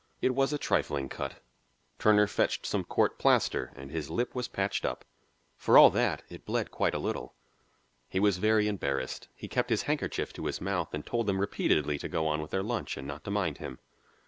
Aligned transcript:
It 0.19 0.33
was 0.33 0.51
a 0.51 0.57
trifling 0.57 1.09
cut. 1.09 1.43
Turner 1.99 2.25
fetched 2.25 2.65
some 2.65 2.83
court 2.83 3.19
plaster, 3.19 3.71
and 3.75 3.91
his 3.91 4.09
lip 4.09 4.33
was 4.33 4.47
patched 4.47 4.83
up. 4.83 5.05
For 5.55 5.77
all 5.77 5.91
that, 5.91 6.23
it 6.27 6.43
bled 6.43 6.71
quite 6.71 6.95
a 6.95 6.97
little. 6.97 7.35
He 8.09 8.19
was 8.19 8.39
very 8.39 8.67
embarrassed; 8.67 9.27
he 9.35 9.47
kept 9.47 9.69
his 9.69 9.83
handkerchief 9.83 10.33
to 10.33 10.47
his 10.47 10.59
mouth 10.59 10.91
and 10.95 11.05
told 11.05 11.27
them 11.27 11.39
repeatedly 11.39 11.99
to 11.99 12.09
go 12.09 12.25
on 12.25 12.41
with 12.41 12.49
their 12.49 12.63
lunch 12.63 12.97
and 12.97 13.07
not 13.07 13.23
to 13.25 13.29
mind 13.29 13.59
him. 13.59 13.77